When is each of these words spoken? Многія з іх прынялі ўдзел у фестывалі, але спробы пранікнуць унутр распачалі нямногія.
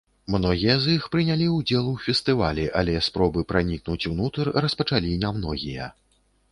Многія 0.35 0.77
з 0.85 0.95
іх 0.99 1.03
прынялі 1.15 1.49
ўдзел 1.57 1.91
у 1.91 1.93
фестывалі, 2.05 2.65
але 2.81 2.97
спробы 3.09 3.47
пранікнуць 3.55 4.03
унутр 4.15 4.55
распачалі 4.67 5.17
нямногія. 5.25 5.97